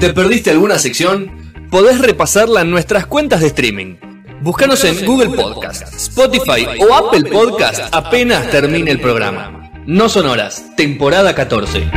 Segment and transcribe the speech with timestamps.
[0.00, 1.30] ¿Te perdiste alguna sección?
[1.70, 3.96] Podés repasarla en nuestras cuentas de streaming.
[4.40, 9.70] Búscanos en Google Podcast, Spotify o Apple Podcast apenas termine el programa.
[9.86, 11.90] No son horas, temporada 14.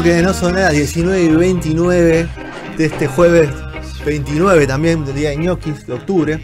[0.00, 2.28] Bloque de No Sonera, 19 y 29
[2.76, 3.50] de este jueves
[4.06, 6.40] 29 también, del día de ñoquis de octubre.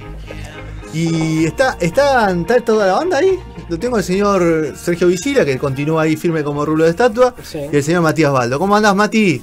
[0.92, 3.38] Y está, está, está toda la banda ahí.
[3.68, 7.32] Lo tengo el señor Sergio Vicila, que continúa ahí firme como rulo de estatua.
[7.44, 7.60] Sí.
[7.72, 8.58] Y el señor Matías Baldo.
[8.58, 9.40] ¿Cómo andás, Mati?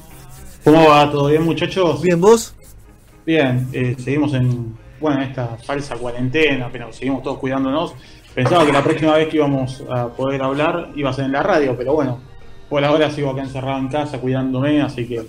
[0.65, 1.09] ¿Cómo va?
[1.09, 2.01] ¿Todo bien, muchachos?
[2.01, 2.53] ¿Bien vos?
[3.25, 7.95] Bien, eh, seguimos en bueno, en esta falsa cuarentena, pero seguimos todos cuidándonos.
[8.35, 11.43] Pensaba que la próxima vez que íbamos a poder hablar iba a ser en la
[11.43, 12.19] radio, pero bueno,
[12.71, 15.21] por ahora sigo acá encerrado en casa cuidándome, así que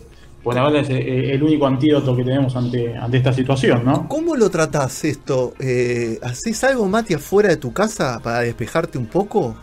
[0.44, 4.08] por ahora es eh, el único antídoto que tenemos ante, ante esta situación, ¿no?
[4.08, 5.52] ¿Cómo lo tratás esto?
[5.58, 9.56] Eh, ¿Haces algo, Mati, afuera de tu casa para despejarte un poco?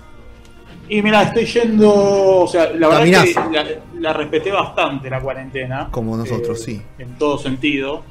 [0.90, 3.66] Y mira, estoy yendo, o sea, la verdad es que la,
[3.98, 5.88] la respeté bastante la cuarentena.
[5.90, 6.82] Como nosotros, eh, sí.
[6.98, 8.04] En todo sentido.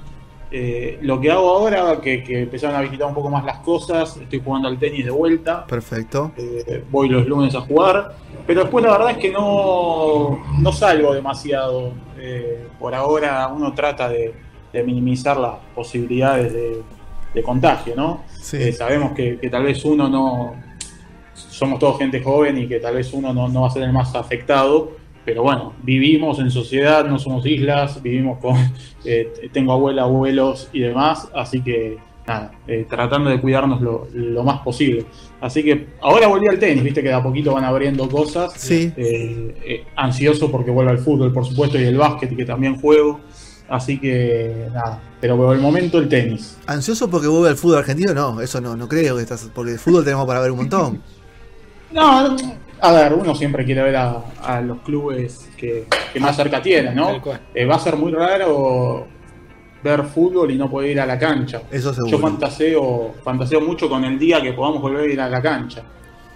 [0.50, 4.16] Eh, lo que hago ahora, que, que empezaron a visitar un poco más las cosas,
[4.16, 5.66] estoy jugando al tenis de vuelta.
[5.66, 6.32] Perfecto.
[6.36, 8.14] Eh, voy los lunes a jugar,
[8.46, 11.92] pero después la verdad es que no, no salgo demasiado.
[12.18, 14.34] Eh, por ahora uno trata de,
[14.72, 16.82] de minimizar las posibilidades de,
[17.34, 18.24] de contagio, ¿no?
[18.40, 18.72] Sí.
[18.72, 20.54] Sabemos que, que tal vez uno no,
[21.34, 23.92] somos todos gente joven y que tal vez uno no, no va a ser el
[23.92, 24.92] más afectado,
[25.28, 28.56] pero bueno, vivimos en sociedad, no somos islas, vivimos con,
[29.04, 34.42] eh, tengo abuela, abuelos y demás, así que nada, eh, tratando de cuidarnos lo, lo
[34.42, 35.04] más posible.
[35.38, 38.54] Así que ahora volví al tenis, viste que de a poquito van abriendo cosas.
[38.56, 38.90] Sí.
[38.96, 43.20] Eh, ansioso porque vuelve al fútbol, por supuesto, y el básquet, que también juego.
[43.68, 46.56] Así que nada, pero por el momento el tenis.
[46.66, 48.14] ¿Ansioso porque vuelve al fútbol argentino?
[48.14, 49.50] No, eso no, no creo que estás.
[49.54, 51.02] Porque de fútbol tenemos para ver un montón.
[51.90, 52.36] No,
[52.80, 56.94] a ver, uno siempre quiere ver a, a los clubes que, que más cerca tienen,
[56.94, 57.06] ¿no?
[57.08, 57.40] Tal cual.
[57.54, 59.06] Eh, va a ser muy raro
[59.82, 61.62] ver fútbol y no poder ir a la cancha.
[61.70, 62.10] Eso seguro.
[62.16, 65.82] Yo fantaseo, fantaseo mucho con el día que podamos volver a ir a la cancha.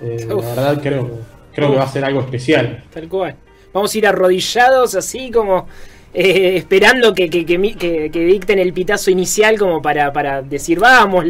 [0.01, 1.19] Eh, la verdad creo,
[1.53, 2.85] creo que va a ser algo especial.
[2.93, 3.37] Tal cual.
[3.73, 5.67] Vamos a ir arrodillados así como
[6.15, 10.43] eh, esperando que, que, que mi- que- que dicten el pitazo inicial como para, para
[10.43, 11.25] decir vamos,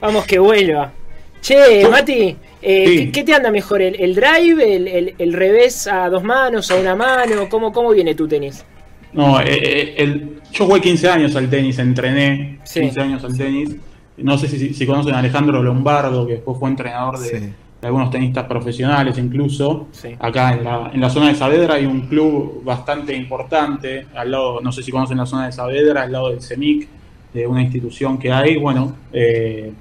[0.00, 0.92] vamos que vuelva.
[1.40, 2.96] Che, Mati, eh, Sí.
[3.06, 3.80] ¿qué, qué te anda mejor?
[3.80, 7.48] ¿El, el drive, el, el- el revés a dos manos, a una mano?
[7.48, 8.64] ¿Cómo, cómo viene tu tenis?
[9.12, 12.80] No, eh, eh, el, yo jugué 15 años al tenis, entrené Sí.
[12.80, 13.76] 15 años al tenis.
[14.18, 17.36] No sé si, si conocen a Alejandro Lombardo, que después fue entrenador de, Sí.
[17.80, 19.88] de algunos tenistas profesionales incluso.
[19.92, 20.10] Sí.
[20.18, 24.60] Acá en la, en la zona de Saavedra hay un club bastante importante, al lado,
[24.60, 26.86] no sé si conocen la zona de Saavedra, al lado del CEMIC,
[27.32, 28.56] de una institución que hay.
[28.58, 29.72] Bueno, eh,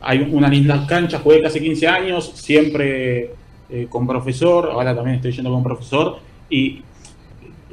[0.00, 3.30] hay una linda cancha, jugué casi 15 años, siempre
[3.68, 6.18] eh, con profesor, ahora también estoy yendo con profesor,
[6.48, 6.82] y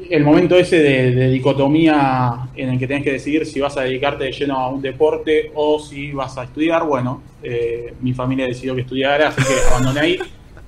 [0.10, 4.26] el momento ese de, dicotomía en el que tenés que decidir si vas a dedicarte
[4.26, 8.76] de lleno a un deporte o si vas a estudiar, bueno, eh, mi familia decidió
[8.76, 10.20] que estudiara, así que abandoné ahí.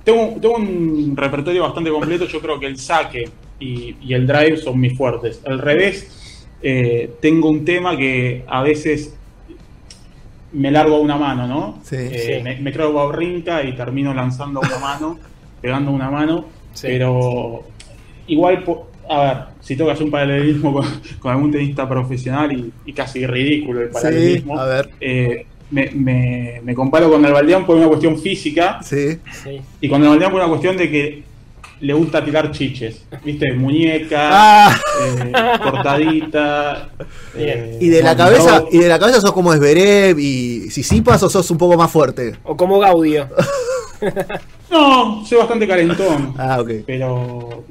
[0.02, 3.28] Tengo, tengo un repertorio bastante completo, yo creo que el saque
[3.60, 5.42] y, y el drive son mis fuertes.
[5.46, 9.16] Al revés, eh, tengo un tema que a veces
[10.52, 11.78] me largo a una mano, ¿no?
[11.84, 11.96] Sí.
[11.98, 12.42] Eh, Sí.
[12.42, 15.18] Me, me creo baurrinca y termino lanzando una mano,
[15.62, 16.86] pegando una mano, Sí.
[16.88, 17.64] pero
[18.26, 18.64] igual,
[19.08, 20.86] a ver, si tengo que hacer un paralelismo con,
[21.18, 24.90] con algún tenista profesional y, y casi ridículo el Sí, paralelismo, a ver.
[25.00, 29.18] eh, me, me- me comparo con el Baldeán por una cuestión física Sí.
[29.44, 29.60] Sí.
[29.80, 31.22] y con el Baldeán por una cuestión de que
[31.80, 33.52] le gusta tirar chiches, ¿viste?
[33.54, 35.32] Muñeca, Ah, eh,
[35.62, 36.90] cortadita.
[37.34, 37.48] Bien.
[37.58, 41.30] eh, y de la cabeza, y de la cabeza sos como Esberev y Sisipas o
[41.30, 42.36] sos un poco más fuerte.
[42.44, 43.28] O como Gaudio.
[44.70, 46.32] No, soy bastante calentón.
[46.38, 46.70] Ah, ok.
[46.86, 47.64] Pero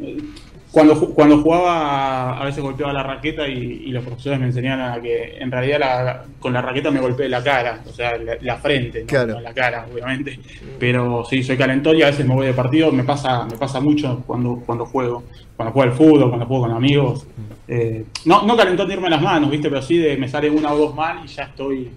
[0.71, 5.01] cuando, cuando jugaba a veces golpeaba la raqueta y, y los profesores me enseñaban a
[5.01, 8.57] que en realidad la- con la raqueta me golpeé la cara, o sea, la, la
[8.57, 9.07] frente, ¿no?
[9.07, 9.33] Claro.
[9.35, 10.39] No la cara, obviamente.
[10.77, 13.79] Pero sí, soy calentón y a veces me voy de partido, me pasa, me pasa
[13.79, 15.23] mucho cuando, cuando juego,
[15.57, 17.25] cuando juego al fútbol, cuando juego con amigos.
[17.67, 19.69] Eh, no, no calentón de irme las manos, ¿viste?
[19.69, 21.89] Pero sí de me sale una o dos mal y ya estoy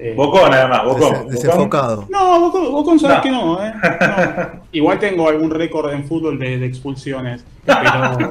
[0.00, 1.26] Eh, Bocón nada más, Bocón.
[1.28, 2.06] Des- desenfocado.
[2.08, 3.22] No, Bocón, Bocón sabes No.
[3.22, 3.72] que no, ¿eh?
[4.00, 4.60] No.
[4.70, 7.44] Igual tengo algún récord en fútbol de, de expulsiones.
[7.64, 7.80] Pero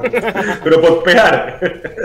[0.64, 1.60] Pero por pegar.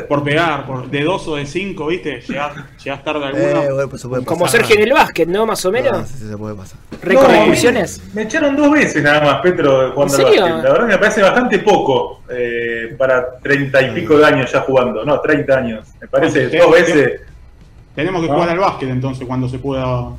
[0.09, 2.19] por pegar, por, de dos o de cinco, ¿viste?
[2.27, 3.63] Llegás, llegás tarde alguno.
[3.63, 4.59] Eh, bueno, pues se puede Como pasar.
[4.61, 5.45] Sergio en el básquet, ¿no?
[5.45, 6.07] Más o No, menos.
[6.09, 6.77] sí, sí, se puede pasar.
[7.01, 8.01] Récord de No, expulsiones.
[8.13, 10.63] Me echaron dos veces nada más, Petro, jugando ¿En al básquet.
[10.63, 14.59] La verdad que me parece bastante poco eh, para treinta y pico de años ya
[14.61, 15.05] jugando.
[15.05, 15.87] No, 30 años.
[16.01, 17.21] Me parece dos veces.
[17.95, 18.33] Tenemos que Ah.
[18.33, 20.09] jugar al básquet entonces cuando se pueda.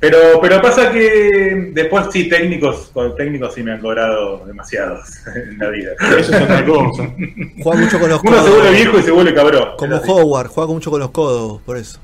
[0.00, 5.00] Pero, pero pasa que después sí, técnicos, con técnicos sí me han cobrado demasiados
[5.34, 5.92] en la vida.
[6.18, 7.08] Eso es otra cosa.
[7.62, 8.50] Juega mucho con los Uno se codos.
[8.60, 9.68] vuelve viejo y se vuelve cabrón.
[9.78, 9.96] Como.
[9.96, 11.98] Howard, juega mucho con los codos, por eso.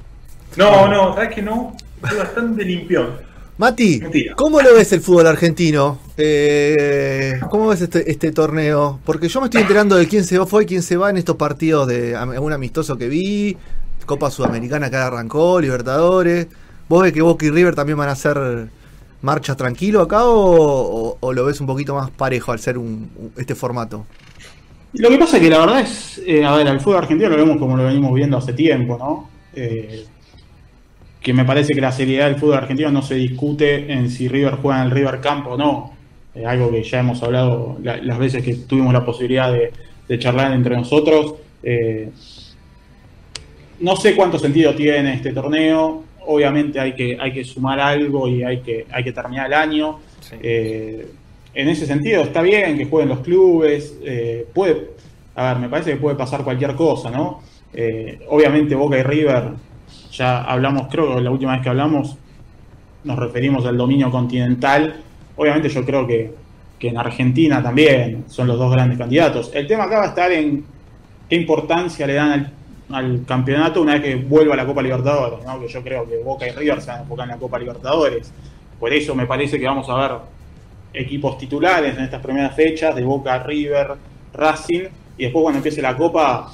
[0.56, 1.76] No, no, sabes que no.
[2.08, 3.08] Soy bastante limpión.
[3.58, 4.34] Mati, Mentira.
[4.36, 5.98] ¿cómo lo ves el fútbol argentino?
[6.16, 8.98] Eh, ¿Cómo ves este, este torneo?
[9.04, 11.36] Porque yo me estoy enterando de quién se fue y quién se va en estos
[11.36, 13.58] partidos de un amistoso que vi,
[14.10, 16.48] Copa Sudamericana que arrancó, Libertadores.
[16.88, 18.68] ¿Vos ves que Boca y River también van a hacer
[19.22, 24.04] marcha tranquilo acá o, lo ves un poquito más parejo al ser un, este formato?
[24.94, 27.36] Lo que pasa es que la verdad es, eh, a ver, al fútbol argentino lo
[27.36, 29.30] vemos como lo venimos viendo hace tiempo, ¿no?
[29.54, 30.04] Eh,
[31.20, 34.56] que me parece que la seriedad del fútbol argentino no se discute en si River
[34.60, 35.92] juega en el River Camp o no.
[36.34, 39.72] Eh, algo que ya hemos hablado la- las veces que tuvimos la posibilidad de,
[40.08, 41.34] de charlar entre nosotros.
[43.80, 46.04] No sé cuánto sentido tiene este torneo.
[46.26, 50.00] Obviamente hay que, hay que sumar algo y hay que, hay que terminar el año.
[50.40, 51.08] Eh,
[51.54, 53.96] en ese sentido está bien que jueguen los clubes.
[54.04, 54.90] eh, puede,
[55.34, 57.42] a ver, me parece que puede pasar cualquier cosa, ¿no?
[57.72, 59.44] Eh, obviamente Boca y River,
[60.12, 62.16] ya hablamos, creo que la última vez que hablamos
[63.04, 64.96] nos referimos al dominio continental.
[65.36, 66.32] Obviamente yo creo que,
[66.78, 69.50] que en Argentina también son los dos grandes candidatos.
[69.54, 70.64] El tema acá va a estar en
[71.28, 72.52] qué importancia le dan al,
[72.92, 75.60] al campeonato una vez que vuelva a la Copa Libertadores, ¿no?
[75.60, 78.32] que yo creo que Boca y River se van a enfocar en la Copa Libertadores.
[78.78, 80.10] Por eso me parece que vamos a ver
[80.92, 83.92] equipos titulares en estas primeras fechas de Boca, River,
[84.34, 84.82] Racing,
[85.18, 86.50] y después cuando empiece la Copa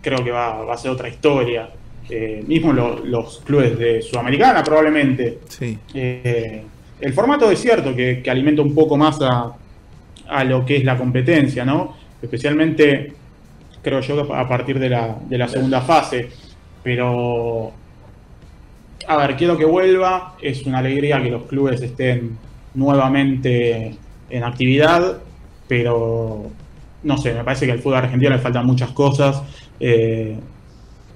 [0.00, 1.68] creo que va, va a ser otra historia.
[2.08, 5.40] Eh, mismo lo- los clubes de Sudamericana probablemente.
[5.48, 5.78] Sí.
[5.94, 6.62] Eh,
[7.00, 9.52] el formato es cierto que, que alimenta un poco más a,
[10.28, 11.94] a lo que es la competencia, ¿no?
[12.20, 13.12] Especialmente,
[13.82, 16.28] creo yo, que a partir de la, de la segunda fase.
[16.82, 17.72] Pero,
[19.06, 20.36] a ver, quiero que vuelva.
[20.40, 22.38] Es una alegría que los clubes estén
[22.74, 23.96] nuevamente
[24.30, 25.18] en actividad,
[25.66, 26.50] pero
[27.02, 29.42] no sé, me parece que al fútbol argentino le faltan muchas cosas
[29.78, 30.36] eh,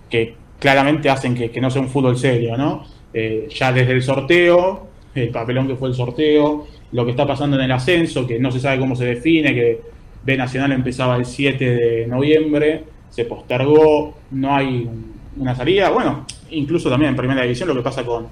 [0.09, 2.85] que claramente hacen que, que no sea un fútbol serio, ¿no?
[3.13, 7.57] Eh, ya desde el sorteo, el papelón que fue el sorteo, lo que está pasando
[7.57, 9.81] en el ascenso, que no se sabe cómo se define, que
[10.25, 15.91] B Nacional empezaba el 7 de noviembre, se postergó, no hay un- una salida.
[15.91, 18.29] Bueno, incluso también en primera división lo que pasa con,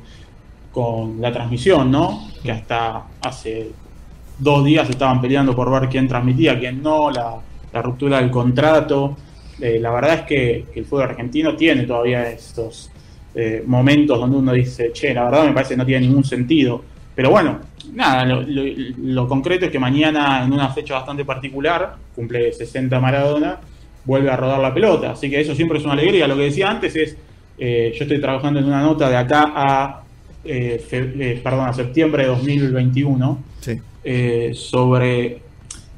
[0.71, 2.29] con la transmisión, ¿no?
[2.43, 3.71] Que hasta hace
[4.39, 7.37] dos días estaban peleando por ver quién transmitía, quién no, la,
[7.73, 9.17] la ruptura del contrato.
[9.61, 12.91] Eh, la verdad es que, que el fútbol argentino tiene todavía estos
[13.35, 16.83] eh, momentos donde uno dice, che, la verdad me parece que no tiene ningún sentido.
[17.15, 17.59] Pero bueno,
[17.93, 18.63] nada, lo, lo-
[19.03, 23.59] lo concreto es que mañana, en una fecha bastante particular, cumple 60 Maradona,
[24.05, 25.13] vuelve a rodar la pelota.
[25.13, 26.27] Así que eso siempre es una alegría.
[26.27, 27.17] Lo que decía antes es,
[27.59, 30.03] eh, yo estoy trabajando en una nota de acá a,
[30.45, 33.79] eh, fe- eh, perdón, a septiembre de 2021 Sí.
[34.05, 35.39] eh, sobre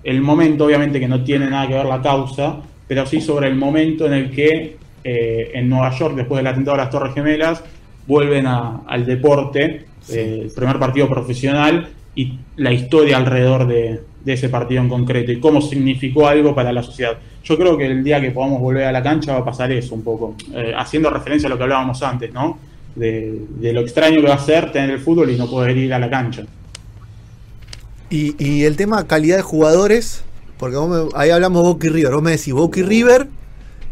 [0.03, 3.55] el momento, obviamente que no tiene nada que ver la causa, pero sí sobre el
[3.57, 4.77] momento en el que
[5.07, 7.63] en Nueva York, después del atentado a las Torres Gemelas,
[8.07, 14.81] vuelven a- al deporte, el primer partido profesional y la historia alrededor de, ese partido
[14.81, 17.19] en concreto y cómo significó algo para la sociedad.
[17.45, 19.95] Yo creo que el día que podamos volver a la cancha va a pasar eso
[19.95, 22.59] un poco, eh, haciendo referencia a lo que hablábamos antes, ¿no?
[22.95, 25.99] De, lo extraño que va a ser tener el fútbol y no poder ir a
[25.99, 26.45] la cancha.
[28.09, 30.25] Y, el tema calidad de jugadores,
[30.57, 33.29] porque vos me- ahí hablamos Boca y River, vos me decís Boca y River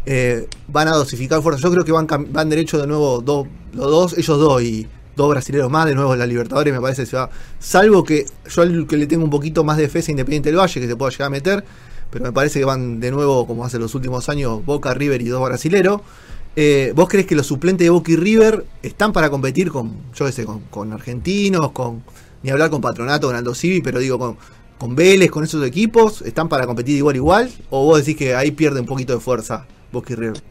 [0.05, 1.61] eh, van a dosificar fuerza.
[1.61, 5.29] Yo creo que van, van derecho de nuevo dos, los dos, ellos dos y dos
[5.29, 7.29] brasileños más, de nuevo la Libertadores me parece que se va.
[7.59, 10.59] Salvo que yo al que le tengo un poquito más de fe es Independiente del
[10.59, 11.63] Valle, que se pueda llegar a meter,
[12.09, 15.29] pero me parece que van de nuevo, como hace los últimos años, Boca, River y
[15.29, 16.01] dos brasileros.
[16.55, 20.25] Eh, ¿Vos crees que los suplentes de Boca y River están para competir con, yo
[20.25, 22.03] qué sé, con, con argentinos, con
[22.43, 24.37] ni hablar con Patronato, con Aldo Civi, pero digo con,
[24.77, 27.49] con Vélez, con esos equipos, están para competir igual igual?
[27.69, 30.43] ¿O vos decís que ahí pierde un poquito de fuerza Boca y River?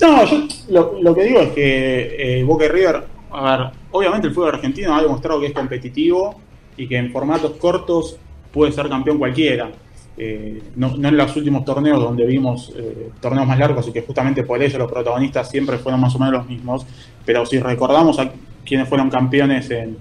[0.00, 4.26] No, yo lo, lo que digo es que eh, Boca y River, a ver, obviamente
[4.28, 6.34] el fútbol argentino ha demostrado que es competitivo
[6.76, 8.16] y que en formatos cortos
[8.52, 9.70] puede ser campeón cualquiera.
[10.18, 14.42] eh, no, en los últimos torneos donde vimos eh, torneos más largos y que justamente
[14.42, 16.86] por eso los protagonistas siempre fueron más o menos los mismos,
[17.24, 18.30] pero si recordamos a
[18.64, 19.96] quienes fueron campeones en,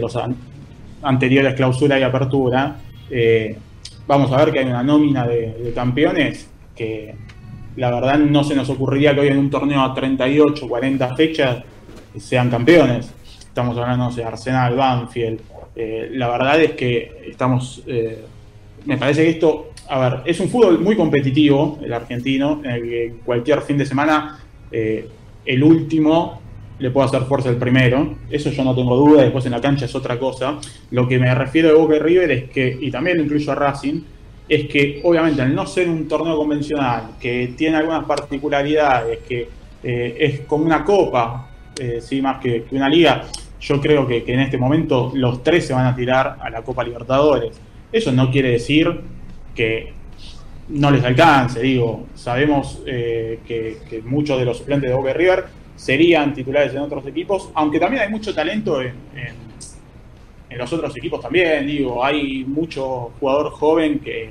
[0.00, 0.36] los an-
[1.02, 2.76] anteriores clausura y apertura,
[3.10, 3.56] eh,
[4.06, 7.14] vamos a ver que hay una nómina de, de campeones que
[7.76, 11.62] la verdad no se nos ocurriría que hoy en un torneo a 38, 40 fechas
[12.18, 13.10] sean campeones.
[13.56, 15.40] Estamos hablando de Arsenal, Banfield.
[15.74, 17.82] Eh, la verdad es que estamos.
[17.86, 18.18] eh,
[18.84, 19.70] me parece que esto.
[19.88, 23.86] A ver, es un fútbol muy competitivo, el argentino, en el que cualquier fin de
[23.86, 25.08] semana eh,
[25.46, 26.38] el último
[26.78, 28.16] le puede hacer fuerza el primero.
[28.28, 29.22] Eso yo no tengo duda.
[29.22, 30.58] Después en la cancha es otra cosa.
[30.90, 34.02] Lo que me refiero de Boca y River es que, y también incluyo a Racing,
[34.46, 39.48] es que obviamente al no ser un torneo convencional, que tiene algunas particularidades, que
[39.82, 41.48] es como una copa,
[42.00, 43.24] sí, más que una liga,
[43.60, 46.84] yo creo que, en este momento los tres se van a tirar a la Copa
[46.84, 47.58] Libertadores.
[47.92, 49.00] Eso no quiere decir
[49.54, 49.92] que
[50.68, 55.44] no les alcance, digo, sabemos eh, que, muchos de los suplentes de Boca River
[55.76, 58.94] serían titulares en otros equipos, aunque también hay mucho talento en,
[60.50, 64.30] los otros equipos también, digo, hay mucho jugador joven que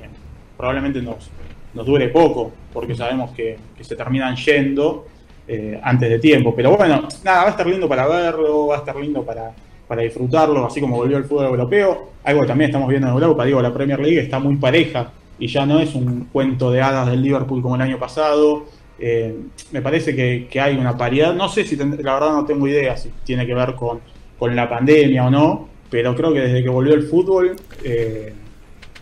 [0.56, 1.30] probablemente nos,
[1.72, 5.06] nos dure poco, porque sabemos que se terminan yendo
[5.48, 6.54] eh, antes de tiempo.
[6.54, 9.52] Pero bueno, nada, va a estar lindo para verlo, va a estar lindo para,
[9.86, 12.10] para disfrutarlo, así como volvió el fútbol europeo.
[12.24, 15.46] Algo que también estamos viendo en Europa, digo, la Premier League está muy pareja y
[15.48, 18.64] ya no es un cuento de hadas del Liverpool como el año pasado.
[18.98, 19.34] Eh,
[19.72, 22.96] me parece que, hay una paridad, no sé si, ten- la verdad no tengo idea
[22.96, 24.00] si tiene que ver con,
[24.38, 28.32] con la pandemia o no, pero creo que desde que volvió el fútbol eh,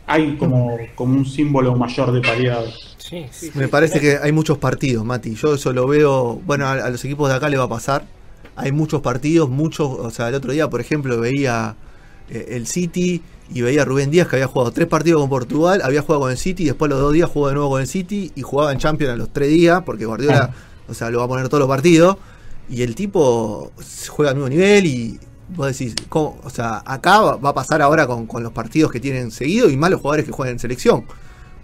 [0.06, 2.64] hay como, como un símbolo mayor de paridad.
[3.06, 3.70] Sí, sí, Me sí.
[3.70, 5.34] parece que hay muchos partidos, Mati.
[5.34, 6.40] Yo eso lo veo.
[6.46, 8.06] Bueno, a, a los equipos de acá le va a pasar.
[8.56, 9.88] Hay muchos partidos, muchos.
[9.88, 11.76] O sea, el otro día, por ejemplo, veía
[12.30, 13.20] eh, el City
[13.52, 16.30] y veía a Rubén Díaz que había jugado tres partidos con Portugal, había jugado con
[16.30, 18.78] el City, después los dos días jugó de nuevo con el City y jugaba en
[18.78, 20.54] Champions a los tres días, porque Guardiola,
[20.88, 22.16] o sea, lo va a poner todos los partidos.
[22.70, 23.70] Y el tipo
[24.08, 25.20] juega al mismo nivel y
[25.54, 26.38] vos decís, ¿cómo?
[26.42, 29.68] o sea, acá va va a pasar ahora con, con los partidos que tienen seguido
[29.68, 31.04] y más los jugadores que juegan en selección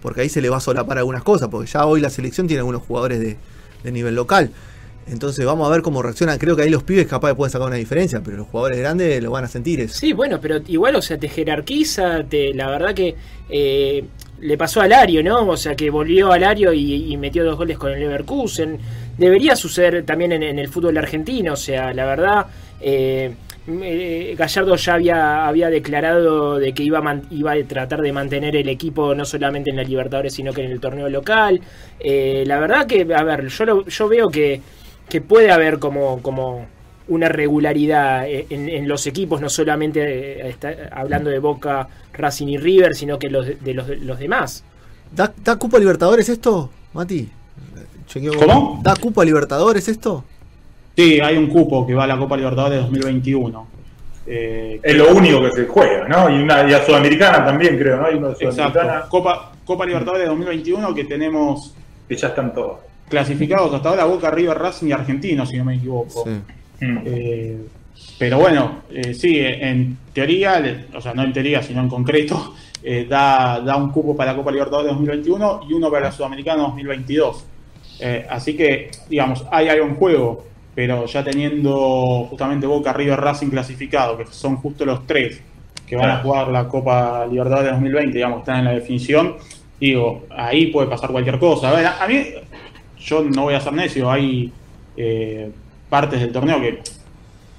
[0.01, 2.59] porque ahí se le va a solapar algunas cosas, porque ya hoy la selección tiene
[2.59, 3.37] algunos jugadores de,
[3.83, 4.51] de nivel local.
[5.07, 6.37] Entonces vamos a ver cómo reaccionan.
[6.37, 9.31] Creo que ahí los pibes capaz pueden sacar una diferencia, pero los jugadores grandes lo
[9.31, 9.95] van a sentir eso.
[9.95, 13.15] Sí, bueno, pero igual, o sea, te jerarquiza, te, la verdad que
[13.49, 14.03] eh,
[14.39, 15.47] le pasó a Lario, ¿no?
[15.47, 18.79] O sea, que volvió a Lario y, metió dos goles con el Leverkusen.
[19.17, 22.45] Debería suceder también en, en el fútbol argentino, o sea, la verdad,
[22.79, 23.33] eh,
[23.67, 28.11] eh, Gallardo ya había, había declarado de que iba a, man- iba a tratar de
[28.11, 31.61] mantener el equipo no solamente en la Libertadores, sino que en el torneo local.
[31.99, 34.61] Eh, la verdad que, a ver, yo, lo- yo veo que,
[35.09, 36.21] que puede haber como...
[36.21, 36.65] como
[37.07, 42.57] una regularidad en, en los equipos, no solamente eh, está hablando de Boca, Racing y
[42.57, 44.63] River, sino que los de, los, de los demás.
[45.13, 47.27] ¿Da, da Cupa Libertadores esto, Mati?
[48.39, 48.79] ¿Cómo?
[48.81, 50.23] ¿Da Cupa Libertadores esto?
[51.01, 53.67] Sí, hay un cupo que va a la Copa Libertadores 2021.
[54.27, 56.29] Eh, Es lo único que se juega, ¿no?
[56.29, 58.05] Y, una, y a Sudamericana también, creo, ¿no?
[58.05, 58.55] Hay uno de Exacto.
[58.55, 61.73] Sudamericana Copa, Copa Libertadores 2021 que tenemos
[62.07, 62.81] que ya están todos.
[63.09, 66.23] clasificados hasta ahora Boca, River, Racing y Argentinos, si no me equivoco.
[66.23, 66.85] Sí.
[66.85, 66.97] Mm.
[67.05, 67.57] Eh,
[68.19, 70.61] pero bueno, eh, sí, en teoría,
[70.93, 72.53] o sea, no en teoría, sino en concreto,
[72.83, 76.61] eh, da, da un cupo para la Copa Libertadores 2021 y uno para la Sudamericana
[76.61, 77.45] 2022.
[78.01, 83.49] Eh, así que, digamos, hay algo en juego, pero ya teniendo justamente Boca, River, Racing
[83.49, 85.41] clasificado, que son justo los tres
[85.85, 89.35] que van a jugar la Copa Libertadores 2020, digamos, están en la definición,
[89.77, 91.69] digo, ahí puede pasar cualquier cosa.
[91.69, 92.27] A ver, a mí,
[92.97, 94.53] yo no voy a ser necio, hay
[94.95, 95.51] eh,
[95.89, 96.79] partes del torneo que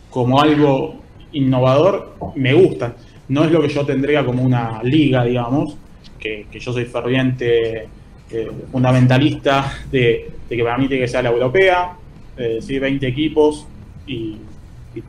[0.08, 0.94] como algo
[1.32, 2.94] innovador me gustan.
[3.28, 5.76] No es lo que yo tendría como una liga, digamos,
[6.18, 7.88] que, que yo soy ferviente
[8.30, 11.96] eh, fundamentalista de, de que para mí tiene que ser la europea,
[12.36, 13.66] eh, sí, 20 equipos
[14.06, 14.38] y,
[14.94, 15.02] y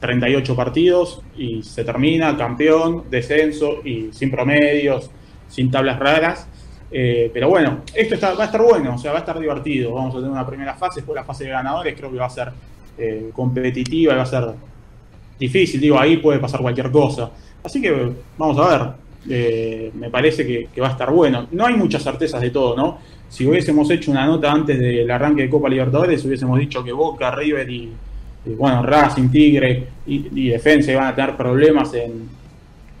[0.00, 5.10] 38 partidos y se termina campeón, descenso y sin promedios,
[5.48, 6.48] sin tablas raras.
[6.90, 9.94] Eh, pero bueno, esto va a estar bueno, o sea, va a estar divertido.
[9.94, 12.30] Vamos a tener una primera fase, después la fase de ganadores creo que va a
[12.30, 12.52] ser
[12.96, 14.44] eh, competitiva y va a ser
[15.38, 15.80] difícil.
[15.80, 17.30] Digo, ahí puede pasar cualquier cosa.
[17.62, 19.04] Así que vamos a ver.
[19.94, 21.48] Me parece que, que va a estar bueno.
[21.50, 22.98] No hay muchas certezas de todo, ¿no?
[23.34, 27.32] Si hubiésemos hecho una nota antes del arranque de Copa Libertadores, hubiésemos dicho que Boca,
[27.32, 27.90] River y,
[28.46, 32.28] y, bueno, Racing, Tigre y, y Defensa iban a tener problemas en,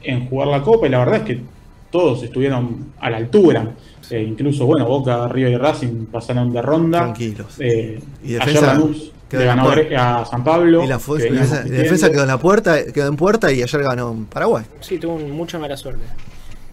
[0.02, 1.40] en jugar la Copa y la verdad es que
[1.88, 3.70] todos estuvieron a la altura.
[4.10, 6.98] Eh, incluso, bueno, Boca, River y Racing pasaron de ronda.
[6.98, 7.54] Tranquilos.
[7.60, 10.20] Eh, Y ayer Defensa Lanús quedó le ganó puerta.
[10.20, 10.84] a San Pablo.
[10.84, 14.24] Y la, que defensa, quedó en la puerta, quedó en puerta y ayer ganó en
[14.26, 14.64] Paraguay.
[14.80, 16.02] Sí, tuvo mucha mala suerte.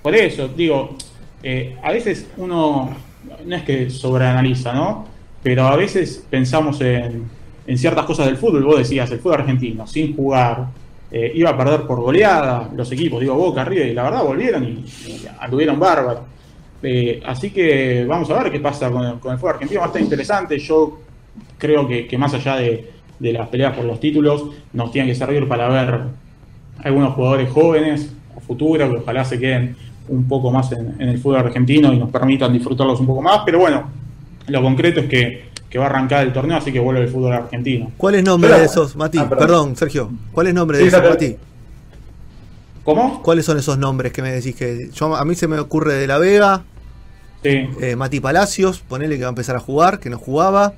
[0.02, 0.96] Por eso, digo,
[1.44, 2.90] eh, a veces uno,
[3.46, 5.06] no es que sobreanaliza, ¿no?
[5.44, 7.24] Pero a veces pensamos en,
[7.66, 8.64] en ciertas cosas del fútbol.
[8.64, 10.68] Vos decías, el fútbol argentino, sin jugar,
[11.12, 14.64] eh, iba a perder por goleada los equipos, digo Boca, River, y la verdad volvieron
[14.64, 16.24] y, y anduvieron bárbaros.
[16.84, 19.86] Eh, así que vamos a ver qué pasa con el, con el fútbol argentino, va
[19.86, 20.58] a estar interesante.
[20.60, 21.00] Yo
[21.58, 25.16] creo que, que más allá de, de las peleas por los títulos, nos tienen que
[25.16, 26.02] servir para ver
[26.84, 29.76] algunos jugadores jóvenes a futuro, que ojalá se queden
[30.08, 33.42] un poco más en, en el fútbol argentino y nos permitan disfrutarlos un poco más.
[33.46, 33.90] Pero bueno,
[34.48, 37.34] lo concreto es que, que va a arrancar el torneo, así que vuelve el fútbol
[37.34, 37.92] argentino.
[37.98, 39.18] ¿Cuál es nombre Pero- de esos, Mati?
[39.20, 39.48] Ah, perdón.
[39.48, 39.76] perdón.
[39.76, 40.12] Sergio.
[40.32, 41.02] ¿Cuál es nombre de esos.
[41.04, 41.36] Mati?
[42.84, 43.22] ¿Cómo?
[43.22, 46.08] ¿Cuáles son esos nombres que me decís que yo a mí se me ocurre de
[46.08, 46.64] La Vega,
[47.44, 47.68] Sí.
[47.82, 50.74] eh, Mati Palacios, ponele que va a empezar a jugar, que no jugaba.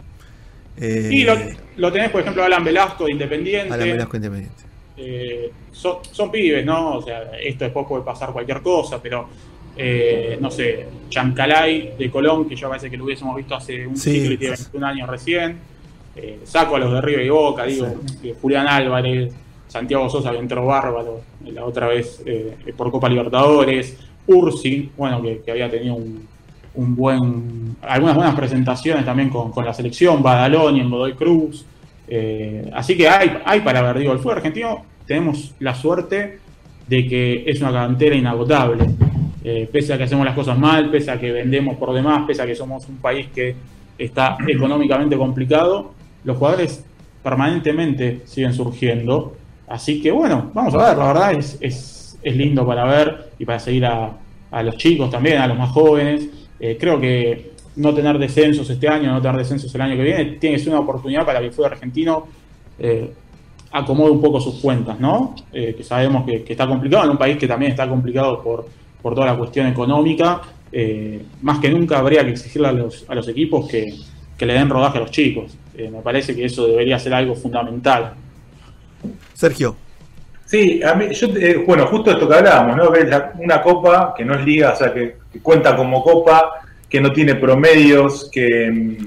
[0.78, 1.36] Eh, Y lo,
[1.78, 3.74] lo tenés, por ejemplo, Alan Velasco de Independiente.
[3.74, 4.63] Alan Velasco Independiente.
[4.98, 6.98] Eh, son, son pibes, ¿no?
[6.98, 9.28] O sea, esto después puede pasar cualquier cosa, pero
[9.76, 13.98] eh, no sé, Chancalay de Colón, que yo parece que lo hubiésemos visto hace un
[13.98, 14.12] Sí.
[14.12, 15.58] siglo y tiene 21 años recién.
[16.16, 17.88] Eh, saco a los de River y Boca, digo,
[18.24, 19.34] eh, Julián Álvarez,
[19.68, 22.24] Santiago Sosa que entró bárbaro la otra vez
[22.78, 23.98] por Copa Libertadores,
[24.28, 26.28] Ursi, bueno, que, que había tenido un,
[26.76, 31.66] un buen, algunas buenas presentaciones también con, con la selección, Badaloni, en Godoy Cruz.
[32.08, 36.40] Eh, así que hay, hay para ver, digo, el fútbol argentino tenemos la suerte
[36.88, 38.86] de que es una cantera inagotable.
[39.44, 42.42] Eh, pese a que hacemos las cosas mal, pese a que vendemos por demás, pese
[42.42, 43.56] a que somos un país que
[43.98, 45.92] está económicamente complicado,
[46.24, 46.86] los jugadores
[47.22, 49.36] permanentemente siguen surgiendo.
[49.68, 53.46] Así que bueno, vamos a ver, la verdad es, es, es lindo para ver y
[53.46, 54.14] para seguir a,
[54.52, 56.28] a los chicos también, a los más jóvenes.
[56.60, 60.26] Eh, creo que no tener descensos este año, no tener descensos el año que viene,
[60.40, 62.28] tiene que ser una oportunidad para que el fútbol argentino
[62.80, 63.12] eh,
[63.72, 65.36] acomode un poco sus cuentas, ¿no?
[65.52, 68.68] Eh, que sabemos que, que está complicado en un país que también está complicado por,
[69.02, 70.42] por toda la cuestión económica.
[70.72, 73.94] Eh, más que nunca habría que exigirle a los, a los equipos que,
[74.38, 75.56] que le den rodaje a los chicos.
[75.76, 78.14] Eh, me parece que eso debería ser algo fundamental.
[79.34, 79.76] Sergio.
[80.46, 82.92] Sí, a mí, yo, eh, bueno, justo esto que hablábamos, ¿no?
[83.40, 86.62] Una copa que no es liga, o sea, que, que cuenta como copa,
[86.94, 89.00] que no tiene promedios, que,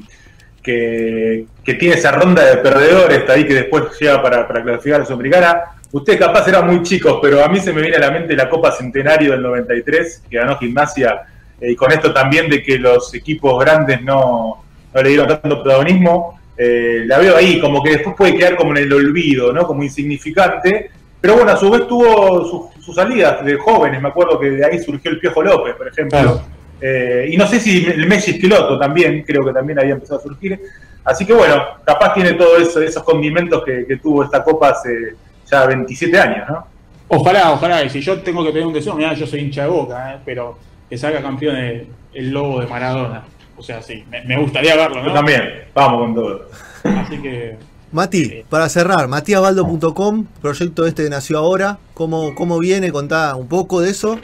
[0.60, 1.46] que,
[1.78, 5.60] tiene esa ronda de perdedores ahí que después llega para, clasificar a la Sudamericana.
[5.92, 8.48] Ustedes capaz eran muy chicos, pero a mí se me viene a la mente la
[8.48, 11.26] Copa Centenario del 93, que ganó Gimnasia,
[11.60, 15.62] eh, y con esto también de que los equipos grandes no, no le dieron tanto
[15.62, 16.40] protagonismo.
[16.58, 19.64] Eh, la veo ahí, como que después puede quedar como en el olvido, ¿no?
[19.64, 20.90] Como insignificante.
[21.20, 24.00] Pero bueno, a su vez tuvo sus sus salidas de jóvenes.
[24.00, 26.40] Me acuerdo que de ahí surgió el Piojo López, por ejemplo.
[26.80, 30.22] Eh, y no sé si el Messi Esqueloto también, creo que también había empezado a
[30.22, 30.60] surgir.
[31.04, 35.14] Así que bueno, capaz tiene todos eso, esos condimentos que, que tuvo esta copa hace
[35.50, 36.66] ya 27 años, ¿no?
[37.08, 39.68] Ojalá, ojalá, y si yo tengo que pedir un deseo, mira, yo soy hincha de
[39.68, 40.18] boca, ¿eh?
[40.24, 40.58] pero
[40.90, 43.24] que salga campeón el, el lobo de Maradona.
[43.56, 46.48] O sea, sí, me, me gustaría verlo, Yo también, vamos con todo.
[46.82, 47.56] Así que
[47.92, 52.90] Mati, para cerrar, matiabaldo.com, proyecto este que nació ahora, ¿cómo, cómo viene?
[52.90, 54.18] Contá un poco de eso.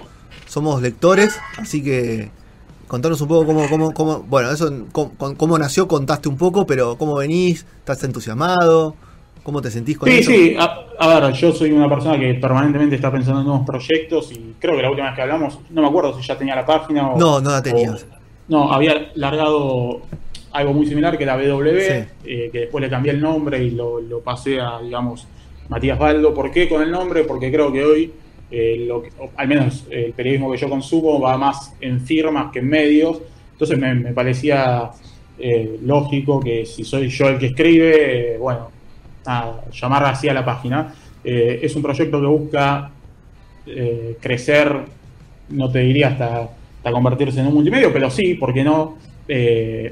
[0.47, 2.31] Somos lectores, así que
[2.93, 6.99] contanos un poco cómo, cómo, cómo bueno, eso, cómo, cómo nació, contaste un poco, pero
[6.99, 8.95] cómo venís, estás entusiasmado,
[9.43, 10.31] cómo te sentís con Sí, eso.
[10.31, 14.31] sí, a, a ver, yo soy una persona que permanentemente está pensando en nuevos proyectos
[14.33, 16.67] y creo que la última vez que hablamos, no me acuerdo si ya tenía la
[16.67, 17.19] página o...
[17.19, 18.03] No, no la tenías.
[18.03, 18.07] o-
[18.49, 20.03] no, había largado
[20.53, 22.05] algo muy similar que era BW, Sí.
[22.27, 25.27] eh, que después le cambié el nombre y lo, lo pasé a, digamos,
[25.71, 26.35] Matías Baldo.
[26.35, 27.25] ¿Por qué con el nombre?
[27.25, 28.13] Porque creo que hoy,
[28.53, 32.53] eh, lo que- al menos eh, el periodismo que yo consumo va más en firmas
[32.53, 33.21] que en medios.
[33.53, 34.91] Entonces me, me parecía
[35.39, 38.71] eh, lógico que si soy yo el que escribe, bueno,
[39.73, 40.95] llamar así a la página.
[41.25, 42.91] Es un proyecto que busca
[44.21, 44.77] crecer,
[45.51, 46.49] no te diría hasta,
[46.91, 48.99] convertirse en un multimedio, pero sí, ¿por qué no?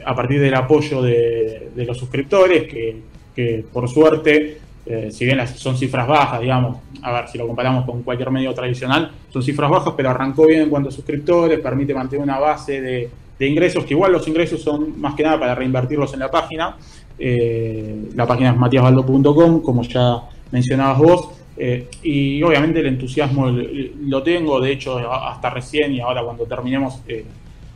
[0.05, 5.77] A partir del apoyo de, los suscriptores, que por suerte, eh, si bien las, son
[5.77, 9.95] cifras bajas, digamos, a ver si lo comparamos con cualquier medio tradicional, son cifras bajas,
[9.97, 13.95] pero arrancó bien en cuanto a suscriptores, permite mantener una base de, de ingresos, que
[13.95, 16.77] igual los ingresos son más que nada para reinvertirlos en la página.
[17.19, 21.29] Eh, la página es matiasbaldo.com, como ya mencionabas vos.
[21.57, 27.03] Eh, y obviamente el entusiasmo lo tengo, de hecho, hasta recién y ahora cuando terminemos,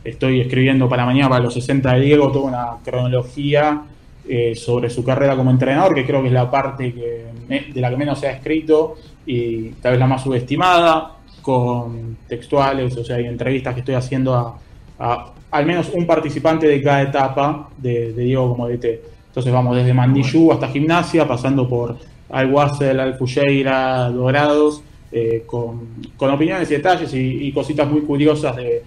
[0.03, 3.83] estoy escribiendo para mañana, para los 60 de Diego, toda una cronología
[4.27, 7.81] eh, sobre su carrera como entrenador, que creo que es la parte que me- de
[7.81, 11.11] la que menos se ha escrito y tal vez la más subestimada,
[11.41, 14.57] con textuales, o sea, hay entrevistas que estoy haciendo a,
[14.99, 19.01] a al menos un participante de cada etapa de, de Diego como DT.
[19.27, 21.97] Entonces vamos desde Mandillú hasta Gimnasia, pasando por
[22.29, 28.83] Al-Wassel, Al-Fuyeira, Dorados, eh, con, con opiniones y detalles y, y cositas muy curiosas de,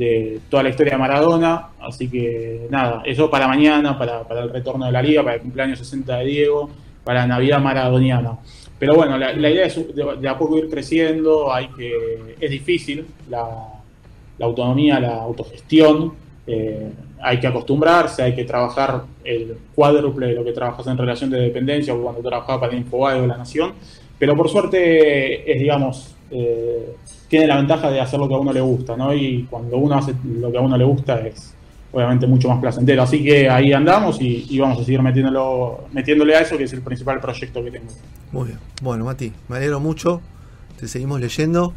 [0.00, 1.68] de toda la historia de Maradona.
[1.78, 5.78] Así que nada, eso para mañana, para, el retorno de la liga, para el cumpleaños
[5.78, 6.70] 60 de Diego,
[7.04, 8.38] para Navidad maradoniana.
[8.78, 13.06] Pero bueno, la, idea es de, de, a poco ir creciendo, hay que, es difícil
[13.28, 13.44] la,
[14.40, 16.14] autonomía, la autogestión,
[16.46, 21.28] eh, hay que acostumbrarse, hay que trabajar el cuádruple de lo que trabajas en relación
[21.28, 23.74] de dependencia o cuando trabajaba para Infobae o La Nación,
[24.20, 26.94] pero por suerte es, digamos, eh,
[27.28, 29.12] tiene la ventaja de hacer lo que a uno le gusta, ¿no?
[29.12, 31.54] Y cuando uno hace lo que a uno le gusta es
[31.92, 33.02] obviamente mucho más placentero.
[33.02, 36.72] Así que ahí andamos y, y vamos a seguir metiéndolo, metiéndole a eso, que es
[36.72, 37.86] el principal proyecto que tengo.
[38.30, 38.58] Muy bien.
[38.82, 40.20] Bueno, Mati, me alegro mucho.
[40.78, 41.72] Te seguimos leyendo.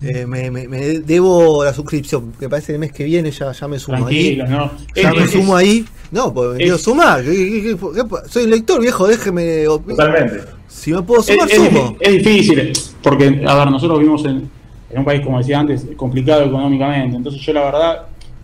[0.00, 3.50] Eh, me, me, me, debo la suscripción, que parece que el mes que viene ya,
[3.50, 4.50] ya me sumo Tranquilo, ahí.
[4.50, 4.70] ¿no?
[4.94, 5.84] Ya Es- me es- sumo ahí.
[6.12, 7.22] No, pues me quiero sumar.
[7.24, 9.64] ¿Qué- qué- qué- qué- Soy lector, viejo, déjeme.
[9.64, 10.57] Totalmente.
[10.68, 11.96] Si me puedo sumar, es, sumo.
[11.98, 14.48] es difícil, porque, a ver, nosotros vivimos en,
[14.90, 17.16] en un país, como decía antes, complicado económicamente.
[17.16, 18.02] Entonces, yo la verdad,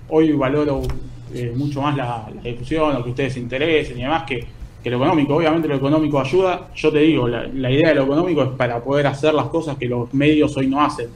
[0.09, 0.83] hoy valoro
[1.35, 4.45] eh, mucho más la, la difusión, lo que ustedes se interesen y demás, que,
[4.83, 5.37] que lo económico.
[5.37, 6.69] Obviamente, lo económico ayuda.
[6.75, 9.77] Yo te digo, la, la idea de lo económico es para poder hacer las cosas
[9.77, 11.09] que los medios hoy no hacen.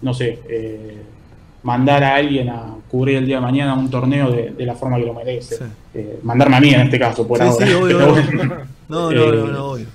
[0.00, 0.96] No sé, eh,
[1.64, 4.98] mandar a alguien a cubrir el día de mañana un torneo de, de la forma
[4.98, 5.56] que lo merece.
[5.56, 5.64] Sí.
[5.94, 7.66] Eh, mandarme a mí en este caso, por Sí, ahora.
[7.66, 7.98] sí, obvio.
[8.88, 9.86] No, no, no, Eh, no, obvio.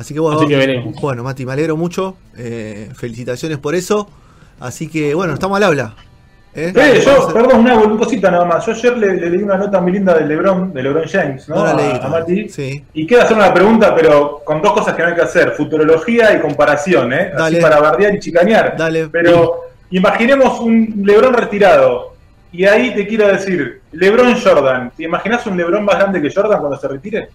[0.00, 0.98] Así que bueno, así que veremos.
[0.98, 2.16] bueno, Mati, me alegro mucho.
[2.34, 4.08] Eh, felicitaciones por eso.
[4.58, 5.94] Así que bueno, estamos al habla.
[6.54, 6.72] ¿Eh?
[6.74, 8.64] Eh, yo, perdón, una una cosita nada más.
[8.64, 11.56] Yo ayer le, le leí una nota muy linda de LeBron, de LeBron James, ¿no?
[11.56, 12.48] No la leí a, a Mati.
[12.48, 12.82] Sí.
[12.94, 16.34] Y quiero hacer una pregunta, pero con dos cosas que no hay que hacer: futurología
[16.34, 17.32] y comparación, ¿eh?
[17.36, 17.58] Dale.
[17.58, 18.76] Así para bardear y chicanear.
[18.78, 19.08] Dale.
[19.08, 22.14] Pero imaginemos un LeBron retirado.
[22.52, 24.92] Y ahí te quiero decir: LeBron Jordan.
[24.96, 27.28] ¿Te imaginas un LeBron más grande que Jordan cuando se retire?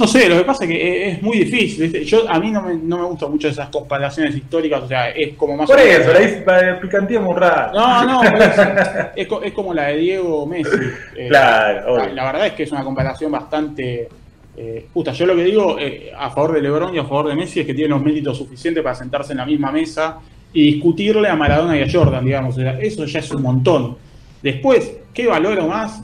[0.00, 1.82] No sé, lo que pasa es que es, muy difícil.
[1.84, 2.04] ¿viste?
[2.04, 5.34] Yo A mí no me, no me gustan mucho esas comparaciones históricas, o sea, es
[5.34, 6.42] como más Por eso, ahí
[6.80, 7.78] picanteamos un rato.
[7.78, 8.58] No, no, es,
[9.16, 10.70] es co- es como la de Diego Messi.
[11.16, 14.08] Eh, Claro, la, la verdad es que es una comparación bastante
[14.56, 15.12] eh, justa.
[15.12, 17.66] Yo lo que digo eh, a favor de LeBron y a favor de Messi es
[17.66, 20.18] que tiene los méritos suficientes para sentarse en la misma mesa
[20.52, 22.56] y discutirle a Maradona y a Jordan, digamos.
[22.56, 23.96] O sea, eso ya es un montón.
[24.42, 26.00] Después, ¿qué valoro más?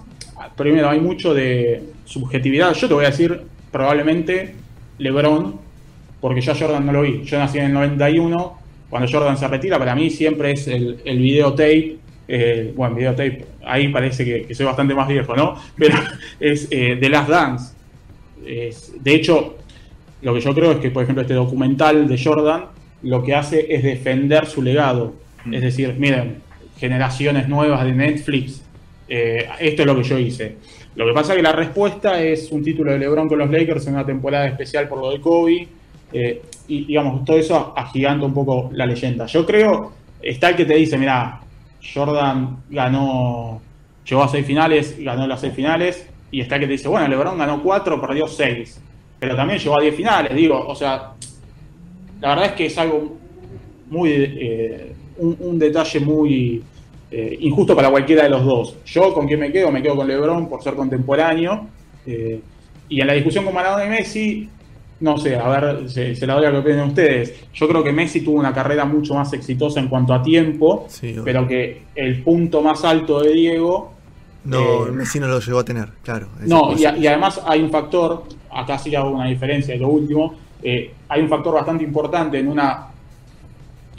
[0.57, 2.73] Primero, hay mucho de subjetividad.
[2.75, 4.55] Yo te voy a decir, probablemente
[4.99, 5.57] LeBron,
[6.21, 7.23] porque yo a Jordan no lo vi.
[7.25, 8.59] Yo nací en el 91.
[8.91, 11.97] Cuando Jordan se retira, para mí siempre es el, el videotape.
[12.29, 15.57] eh, bueno, videotape, ahí parece que, que soy bastante más viejo, ¿no?
[15.77, 15.97] Pero
[16.41, 17.75] es eh, The Last Dance.
[18.45, 19.57] Es- de hecho,
[20.23, 22.65] lo que yo creo es que, por ejemplo, este documental de Jordan
[23.03, 25.15] lo que hace es defender su legado.
[25.45, 25.55] Mm.
[25.55, 26.37] Es decir, miren,
[26.79, 28.63] generaciones nuevas de Netflix,
[29.11, 30.57] eh, esto es lo que yo hice.
[30.95, 33.87] Lo que pasa es que la respuesta es un título de LeBron con los Lakers
[33.89, 35.69] en una temporada especial por lo de Kobe.
[36.13, 39.27] eh, y digamos, todo eso agiganta un poco la leyenda.
[39.27, 39.93] Yo creo,
[40.23, 41.41] está el que te dice, mira,
[41.95, 43.61] Jordan ganó,
[44.09, 47.09] llegó a seis finales, ganó las seis finales, y está el que te dice, bueno,
[47.09, 48.81] LeBron ganó cuatro, perdió seis,
[49.19, 51.13] pero también llegó a diez finales, digo, o sea,
[52.21, 53.17] la verdad es que es algo
[53.89, 56.63] muy, eh, un, un detalle muy
[57.11, 58.77] eh, injusto para cualquiera de los dos.
[58.87, 61.67] Yo con quién me quedo, me quedo con LeBron por ser contemporáneo,
[62.07, 62.41] eh,
[62.89, 64.49] y en la discusión con Maradona y Messi,
[65.01, 67.35] no sé, a ver, se, se la doy a que opinen ustedes.
[67.55, 71.17] Yo creo que Messi tuvo una carrera mucho más exitosa en cuanto a tiempo, Sí,
[71.25, 73.93] pero que el punto más alto de Diego
[74.45, 76.29] No, eh, Messi no lo llegó a tener, claro.
[76.47, 79.89] No, y, a- y además hay un factor, acá sí hago una diferencia de lo
[79.89, 80.35] último,
[81.09, 82.87] hay un factor bastante importante en una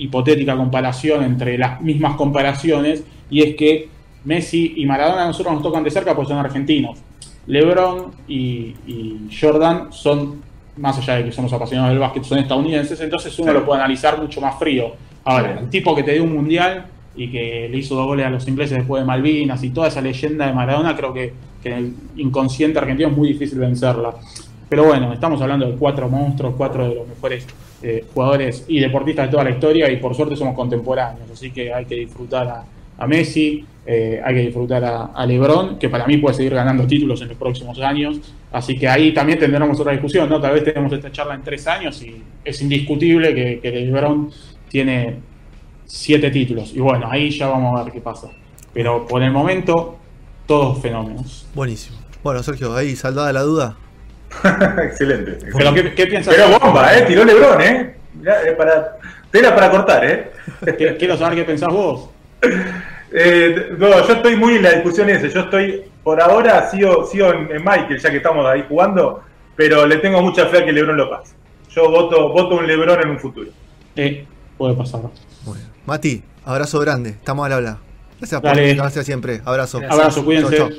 [0.01, 3.87] hipotética comparación entre las mismas comparaciones, y es que
[4.25, 6.99] Messi y Maradona a nosotros nos tocan de cerca porque son argentinos.
[7.45, 8.73] LeBron y,
[9.39, 10.41] Jordan son,
[10.77, 14.19] más allá de que somos apasionados del básquet, son estadounidenses, entonces uno lo puede analizar
[14.19, 14.93] mucho más frío.
[15.23, 18.29] Ahora, el tipo que te dio un mundial y que le hizo dos goles a
[18.31, 21.33] los ingleses después de Malvinas y toda esa leyenda de Maradona, creo que
[21.63, 24.15] en el inconsciente argentino es muy difícil vencerla.
[24.67, 27.45] Pero bueno, estamos hablando de cuatro monstruos, cuatro de los mejores
[27.81, 31.73] eh, jugadores y deportistas de toda la historia y por suerte somos contemporáneos, así que
[31.73, 32.63] hay que disfrutar a,
[32.97, 36.85] a Messi, eh, hay que disfrutar a, a LeBron, que para mí puede seguir ganando
[36.85, 38.19] títulos en los próximos años,
[38.51, 40.39] así que ahí también tendremos otra discusión, ¿no?
[40.39, 44.29] Tal vez tenemos esta charla en tres años y es indiscutible que, que LeBron
[44.69, 45.15] tiene
[45.85, 48.29] siete títulos y bueno, ahí ya vamos a ver qué pasa.
[48.73, 49.97] Pero por el momento,
[50.47, 51.45] todos fenómenos.
[51.53, 51.97] Buenísimo.
[52.23, 53.77] Bueno, Sergio, ahí saldada la duda.
[54.83, 55.37] Excelente.
[55.55, 56.33] Pero ¿qué, qué piensas?
[56.33, 57.03] Pero bomba, ¿eh?
[57.03, 57.95] Tiró Lebron, ¿eh?
[58.13, 58.97] Mirá, eh, para,
[59.29, 60.31] tela para cortar, ¿eh?
[60.97, 62.09] Quiero saber qué pensás vos.
[63.13, 65.27] Eh, no, yo estoy muy en la discusión esa.
[65.27, 69.21] Yo estoy, por ahora, sigo, sigo en, en Michael, ya que estamos ahí jugando,
[69.53, 71.35] pero le tengo mucha fe a que Lebron lo pase.
[71.71, 73.51] Yo voto, voto un Lebron en un futuro.
[73.97, 74.25] Eh,
[74.57, 75.01] puede pasar.
[75.85, 77.09] Mati, abrazo grande.
[77.09, 77.79] Estamos al habla.
[78.19, 78.67] Gracias Dale.
[78.69, 79.41] por gracias siempre.
[79.43, 79.79] Abrazo.
[79.79, 79.99] Gracias.
[79.99, 80.57] Abrazo, cuídense.
[80.57, 80.77] Chau, chau.